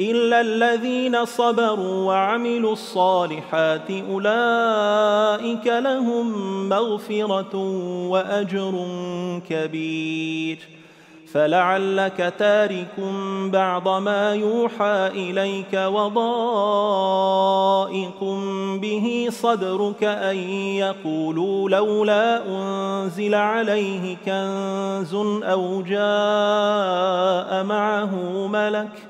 الا 0.00 0.40
الذين 0.40 1.24
صبروا 1.24 2.06
وعملوا 2.06 2.72
الصالحات 2.72 3.90
اولئك 4.10 5.66
لهم 5.66 6.28
مغفره 6.68 7.56
واجر 8.08 8.86
كبير. 9.50 10.58
فلعلك 11.32 12.34
تارك 12.38 13.00
بعض 13.44 13.88
ما 13.88 14.34
يوحى 14.34 15.06
اليك 15.06 15.74
وضائق 15.74 16.24
به 18.82 19.28
صدرك 19.30 20.04
ان 20.04 20.36
يقولوا 20.76 21.70
لولا 21.70 22.42
انزل 22.46 23.34
عليه 23.34 24.16
كنز 24.16 25.14
أو 25.44 25.82
جاء 25.82 27.64
معه 27.64 28.46
ملك 28.46 29.09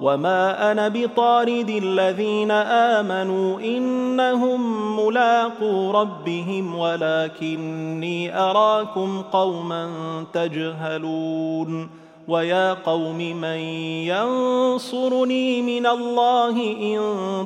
وما 0.00 0.72
أنا 0.72 0.88
بطارد 0.88 1.70
الذين 1.70 2.50
امنوا 2.50 3.60
انهم 3.60 4.60
ملاقو 5.00 5.90
ربهم 5.90 6.74
ولكني 6.74 8.38
اراكم 8.38 9.22
قوما 9.22 9.90
تجهلون 10.32 11.88
ويا 12.28 12.72
قوم 12.72 13.18
من 13.18 13.58
ينصرني 14.06 15.62
من 15.62 15.86
الله 15.86 16.56
ان 16.82 17.00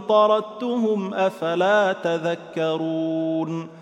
طردتهم 0.08 1.14
افلا 1.14 1.93
تذكرون 1.93 3.81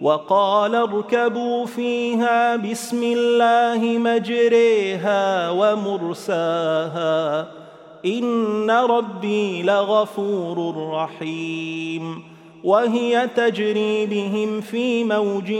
وقال 0.00 0.74
اركبوا 0.74 1.66
فيها 1.66 2.56
بسم 2.56 3.02
الله 3.02 3.98
مجريها 3.98 5.50
ومرساها 5.50 7.48
إن 8.06 8.70
ربي 8.70 9.62
لغفور 9.62 10.88
رحيم 10.92 12.37
وهي 12.64 13.28
تجري 13.36 14.06
بهم 14.06 14.60
في 14.60 15.04
موج 15.04 15.54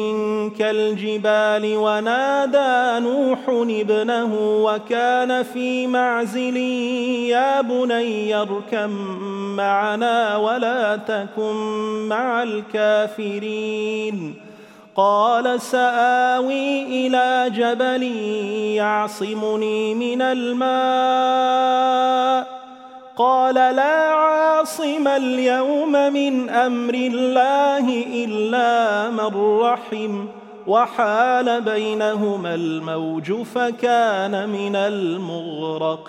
كالجبال. 0.59 1.77
ونادى 1.77 3.05
نوح 3.07 3.39
ابنه 3.49 4.35
وكان 4.41 5.43
في 5.43 5.87
معزل 5.87 6.57
يا 6.57 7.61
بني 7.61 8.35
اركم 8.35 8.91
معنا 9.57 10.37
ولا 10.37 10.97
تكن 10.97 11.55
مع 12.09 12.43
الكافرين. 12.43 14.35
قال 14.97 15.61
سآوي 15.61 16.83
إلى 16.83 17.51
جبل 17.57 18.03
يعصمني 18.75 19.95
من 19.95 20.23
الماء. 20.23 20.99
قال 23.19 23.55
لا 23.55 24.09
عاصم 24.15 25.09
اليوم 25.09 25.93
من 25.93 26.49
أمر 26.51 26.95
الله 26.95 28.07
إلا 28.25 29.11
من 29.11 29.61
رحم 29.61 30.27
وحال 30.67 31.61
بينهما 31.61 32.55
الموج 32.55 33.33
فكان 33.33 34.49
من 34.49 34.77
المغرقين. 34.77 36.07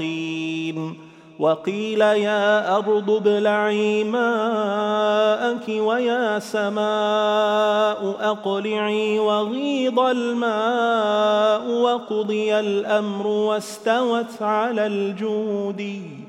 وقيل 1.39 2.01
يا 2.01 2.75
أرض 2.75 3.09
ابلعي 3.09 4.03
ماءك 4.03 5.69
ويا 5.69 6.39
سماء 6.39 8.15
أقلعي 8.21 9.19
وغيض 9.19 9.99
الماء 9.99 11.69
وقضي 11.81 12.59
الأمر 12.59 13.27
واستوت 13.27 14.41
على 14.41 14.87
الجودي. 14.87 16.28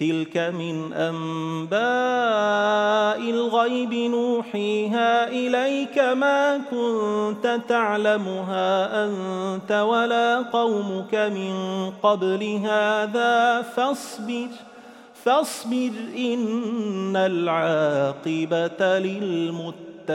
تلك 0.00 0.36
من 0.36 0.92
أنباء 0.92 1.80
الغيب 3.30 3.94
نوحيها 3.94 5.28
إليك 5.28 5.98
ما 5.98 6.58
كنت 6.70 7.60
تعلمها 7.68 9.04
أنت 9.04 9.72
ولا 9.72 10.42
قومك 10.42 11.14
من 11.14 11.54
قبل 12.02 12.60
هذا 12.64 13.62
فاصبر 13.62 14.48
فاصبر 15.24 15.92
إن 16.16 17.16
العاقبة 17.16 18.98
للمتقين. 18.98 20.14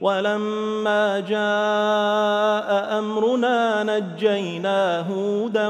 ولما 0.00 1.20
جاء 1.20 2.98
أمرنا 2.98 3.82
نجينا 3.82 5.00
هودا 5.00 5.68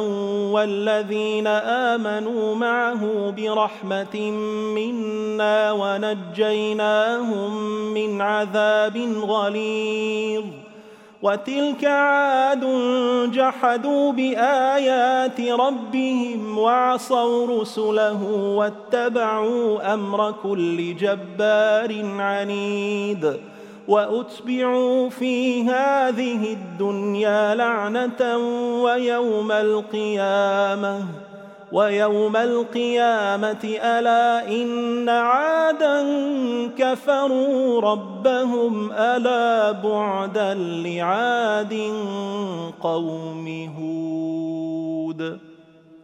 والذين 0.53 1.47
آمنوا 1.47 2.55
معه 2.55 3.31
برحمة 3.37 4.31
منا 4.75 5.73
ونجيناهم 5.73 7.55
من 7.95 8.21
عذاب 8.21 8.97
غليظ. 9.23 10.45
وتلك 11.23 11.85
عاد 11.85 12.65
جحدوا 13.33 14.13
بآيات 14.13 15.41
ربهم 15.41 16.59
وعصوا 16.59 17.61
رسله 17.61 18.23
واتبعوا 18.33 19.95
أمر 19.95 20.35
كل 20.43 20.97
جبار 20.97 22.05
عنيد. 22.19 23.41
وأتبعوا 23.91 25.11
في 25.11 25.63
هذه 25.63 26.53
الدنيا 26.53 27.55
لعنة 27.55 28.37
ويوم 28.83 29.53
القيامة 29.53 31.05
ويوم 31.73 32.37
القيامة 32.37 33.79
ألا 33.83 34.49
إن 34.49 35.09
عادا 35.09 36.03
كفروا 36.79 37.81
ربهم 37.81 38.93
ألا 38.93 39.73
بعدا 39.73 40.55
لعاد 40.55 41.93
قوم 42.81 43.47
هود. 43.79 45.50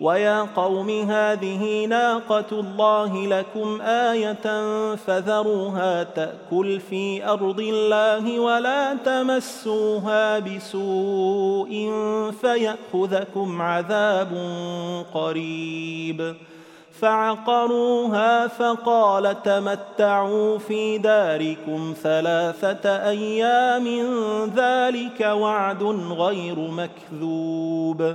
ويا 0.00 0.42
قوم 0.56 0.90
هذه 0.90 1.84
ناقة 1.84 2.46
الله 2.52 3.26
لكم 3.26 3.80
آية 3.80 4.46
فذروها 4.96 6.02
تأكل 6.02 6.80
في 6.80 7.28
أرض 7.28 7.60
الله 7.60 8.40
ولا 8.40 8.94
تمسوها 8.94 10.38
بسوء 10.38 11.92
فيأخذكم 12.40 13.62
عذاب 13.62 14.28
قريب 15.14 16.34
فعقروها 17.00 18.46
فقال 18.46 19.42
تمتعوا 19.42 20.58
في 20.58 20.98
داركم 20.98 21.94
ثلاثة 22.02 23.08
أيام 23.08 23.86
ذلك 24.56 25.20
وعد 25.20 25.82
غير 26.18 26.58
مكذوب 26.58 28.14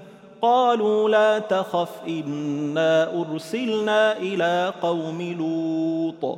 قالوا 0.41 1.09
لا 1.09 1.39
تخف 1.39 1.89
إنا 2.07 3.21
أرسلنا 3.21 4.17
إلى 4.17 4.73
قوم 4.81 5.21
لوط. 5.21 6.37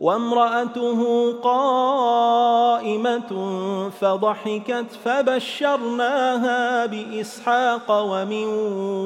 وامرأته 0.00 1.32
قائمة 1.42 2.62
قائمة 2.82 3.90
فضحكت 4.00 4.86
فبشرناها 5.04 6.86
بإسحاق 6.86 7.90
ومن 7.90 8.44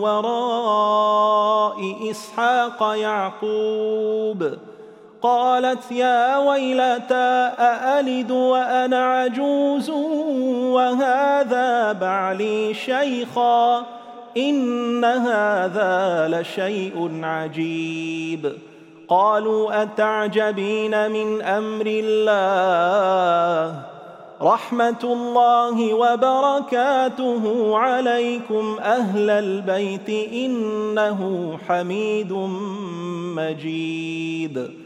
وراء 0.00 1.76
إسحاق 2.10 2.82
يعقوب. 2.96 4.52
قالت 5.22 5.92
يا 5.92 6.38
ويلتى 6.38 7.52
أألد 7.58 8.30
وأنا 8.30 9.04
عجوز؟ 9.04 9.90
وهذا 10.74 11.92
بعلي 11.92 12.74
شيخا. 12.74 13.86
إن 14.36 15.04
هذا 15.04 16.28
لشيء 16.30 17.20
عجيب. 17.22 18.52
قالوا 19.08 19.82
أتعجبين 19.82 21.10
من 21.10 21.42
أمر 21.42 21.86
الله؟ 21.86 23.82
رحمة 24.42 25.00
الله 25.04 25.94
وبركاته 25.94 27.76
عليكم 27.78 28.76
أهل 28.82 29.30
البيت 29.30 30.32
إنه 30.32 31.52
حميد 31.68 32.32
مجيد. 33.36 34.85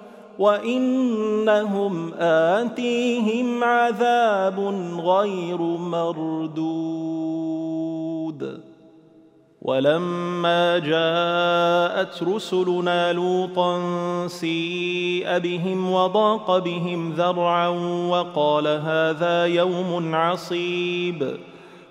وإنهم 0.41 2.13
آتيهم 2.19 3.63
عذاب 3.63 4.59
غير 5.05 5.61
مردود. 5.61 7.31
ولما 9.61 10.79
جاءت 10.79 12.23
رسلنا 12.23 13.13
لوطا 13.13 13.77
سيء 14.27 15.37
بهم 15.37 15.91
وضاق 15.91 16.57
بهم 16.57 17.13
ذرعا 17.13 17.67
وقال 18.09 18.67
هذا 18.67 19.45
يوم 19.45 20.15
عصيب. 20.15 21.37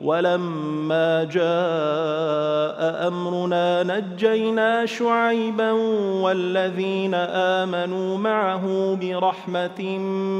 ولما 0.00 1.24
جاء 1.24 3.08
أمرنا 3.08 3.82
نجينا 3.82 4.86
شعيبا 4.86 5.72
والذين 6.22 7.14
آمنوا 7.14 8.18
معه 8.18 8.94
برحمة 9.00 9.98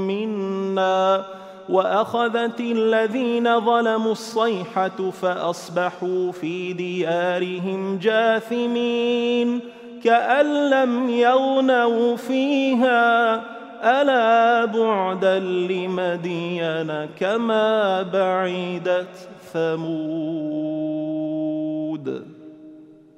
منا 0.08 1.24
وأخذت 1.68 2.60
الذين 2.60 3.60
ظلموا 3.60 4.12
الصيحة 4.12 5.10
فأصبحوا 5.22 6.32
في 6.32 6.72
ديارهم 6.72 7.98
جاثمين 7.98 9.60
كأن 10.04 10.70
لم 10.70 11.10
يغنوا 11.10 12.16
فيها 12.16 13.42
ألا 13.84 14.64
بعدا 14.64 15.38
لمدين 15.38 17.08
كما 17.20 18.02
بعدت 18.02 19.28
ثمود. 19.58 20.38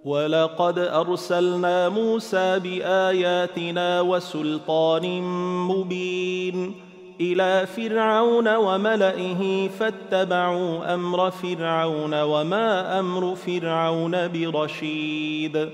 ولقد 0.05 0.79
أرسلنا 0.79 1.89
موسى 1.89 2.59
بآياتنا 2.59 4.01
وسلطان 4.01 5.23
مبين 5.69 6.75
إلى 7.21 7.67
فرعون 7.67 8.57
وملئه 8.57 9.69
فاتبعوا 9.69 10.95
أمر 10.95 11.31
فرعون 11.31 12.23
وما 12.23 13.01
أمر 13.01 13.35
فرعون 13.35 14.29
برشيد. 14.29 15.69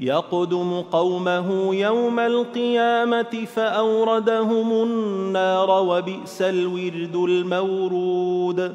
يقدم 0.00 0.80
قومه 0.80 1.74
يوم 1.74 2.18
القيامة 2.18 3.46
فأوردهم 3.54 4.72
النار 4.72 5.70
وبئس 5.70 6.42
الورد 6.42 7.16
المورود. 7.16 8.74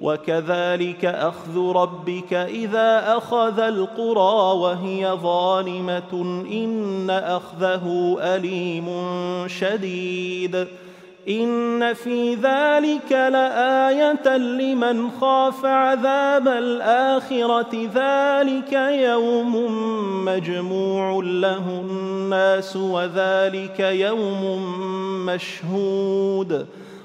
وكذلك 0.00 1.04
أخذ 1.04 1.58
ربك 1.58 2.32
إذا 2.32 3.16
أخذ 3.16 3.60
القرى 3.60 4.58
وهي 4.58 5.08
ظالمة 5.22 6.42
إن 6.52 7.10
أخذه 7.10 8.16
أليم 8.20 8.88
شديد 9.46 10.66
إن 11.28 11.94
في 11.94 12.34
ذلك 12.34 13.12
لآية 13.12 14.36
لمن 14.36 15.10
خاف 15.10 15.64
عذاب 15.64 16.48
الآخرة 16.48 17.88
ذلك 17.94 18.72
يوم 19.02 19.54
مجموع 20.24 21.22
له 21.24 21.68
الناس 21.68 22.76
وذلك 22.76 23.80
يوم 23.80 24.62
مشهود 25.26 26.66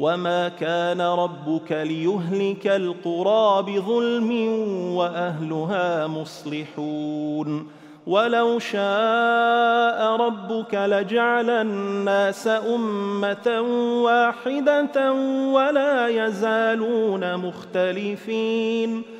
وما 0.00 0.48
كان 0.48 1.00
ربك 1.00 1.72
ليهلك 1.72 2.66
القرى 2.66 3.62
بظلم 3.62 4.30
واهلها 4.96 6.06
مصلحون 6.06 7.68
ولو 8.06 8.58
شاء 8.58 10.16
ربك 10.16 10.74
لجعل 10.74 11.50
الناس 11.50 12.46
امه 12.46 13.60
واحدة 14.02 15.12
ولا 15.52 16.08
يزالون 16.08 17.36
مختلفين 17.36 19.19